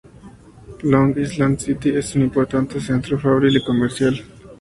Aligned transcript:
Long 0.81 1.15
Island 1.15 1.59
City 1.61 1.91
es 1.95 2.15
un 2.15 2.23
importante 2.23 2.79
centro 2.81 3.19
fabril 3.19 3.57
y 3.57 3.63
comercial. 3.63 4.19